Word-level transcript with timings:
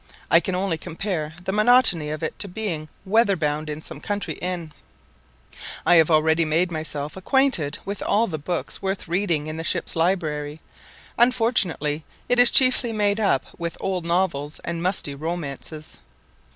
I 0.31 0.39
can 0.39 0.55
only 0.55 0.79
compare 0.79 1.35
the 1.43 1.51
monotony 1.51 2.09
of 2.09 2.23
it 2.23 2.39
to 2.39 2.47
being 2.47 2.89
weather 3.05 3.35
bound 3.35 3.69
in 3.69 3.83
some 3.83 3.99
country 4.01 4.33
inn. 4.41 4.71
I 5.85 5.97
have 5.97 6.09
already 6.09 6.43
made 6.43 6.71
myself 6.71 7.15
acquainted 7.15 7.77
with 7.85 8.01
all 8.01 8.25
the 8.25 8.39
books 8.39 8.81
worth 8.81 9.07
reading 9.07 9.45
in 9.45 9.57
the 9.57 9.63
ship's 9.63 9.95
library; 9.95 10.59
unfortunately, 11.19 12.03
it 12.27 12.39
is 12.39 12.49
chiefly 12.49 12.91
made 12.93 13.19
up 13.19 13.45
with 13.59 13.77
old 13.79 14.03
novels 14.03 14.57
and 14.65 14.81
musty 14.81 15.13
romances. 15.13 15.99